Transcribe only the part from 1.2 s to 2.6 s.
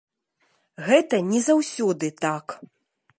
не заўсёды так.